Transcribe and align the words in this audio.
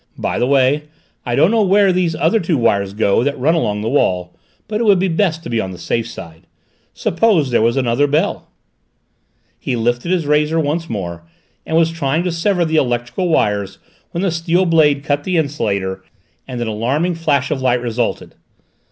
"By 0.17 0.39
the 0.39 0.47
way, 0.47 0.85
I 1.27 1.35
don't 1.35 1.51
know 1.51 1.61
where 1.61 1.93
these 1.93 2.15
other 2.15 2.39
two 2.39 2.57
wires 2.57 2.95
go 2.95 3.23
that 3.23 3.37
run 3.37 3.53
along 3.53 3.81
the 3.81 3.87
wall, 3.89 4.35
but 4.67 4.81
it 4.81 5.03
is 5.03 5.09
best 5.11 5.43
to 5.43 5.49
be 5.51 5.61
on 5.61 5.69
the 5.69 5.77
safe 5.77 6.07
side. 6.09 6.47
Suppose 6.91 7.51
there 7.51 7.61
were 7.61 7.69
another 7.77 8.07
bell?" 8.07 8.47
He 9.59 9.75
lifted 9.75 10.11
his 10.11 10.25
razor 10.25 10.59
once 10.59 10.89
more 10.89 11.23
and 11.67 11.77
was 11.77 11.91
trying 11.91 12.23
to 12.23 12.31
sever 12.31 12.65
the 12.65 12.77
electric 12.77 13.15
wires 13.15 13.77
when 14.09 14.23
the 14.23 14.31
steel 14.31 14.65
blade 14.65 15.03
cut 15.03 15.23
the 15.23 15.37
insulator 15.37 16.03
and 16.47 16.59
an 16.59 16.67
alarming 16.67 17.13
flash 17.13 17.51
of 17.51 17.61
light 17.61 17.79
resulted. 17.79 18.33